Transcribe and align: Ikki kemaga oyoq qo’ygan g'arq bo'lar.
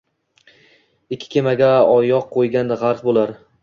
Ikki 1.17 1.31
kemaga 1.37 1.71
oyoq 2.01 2.29
qo’ygan 2.37 2.77
g'arq 2.83 3.09
bo'lar. 3.11 3.43